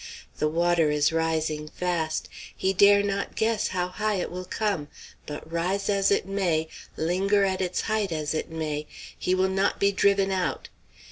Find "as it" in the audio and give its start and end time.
5.91-6.25, 8.11-8.49